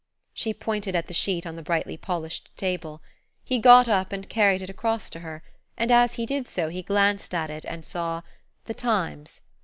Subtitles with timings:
[0.33, 3.03] She pointed at the sheet on the brightly polished table.
[3.43, 5.43] He got up and carried it across to her,
[5.77, 8.23] and as he did so he glanced at it and saw:–
[8.65, 9.41] THE TIMES.